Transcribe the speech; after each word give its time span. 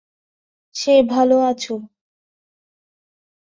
সে 0.75 0.93
ভালো 1.09 1.35
আছো। 1.41 1.73